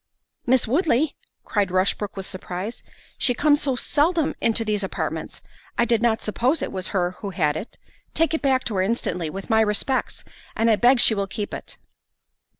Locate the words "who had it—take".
7.21-8.33